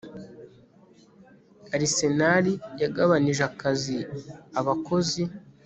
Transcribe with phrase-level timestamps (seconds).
[1.75, 2.45] Arsenal
[2.81, 3.97] Yagabanije Akazi
[4.59, 5.21] Abakozi